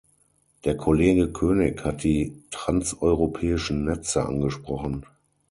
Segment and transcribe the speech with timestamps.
[0.65, 5.05] Der Kollege König hat die transeuropäischen Netze angesprochen.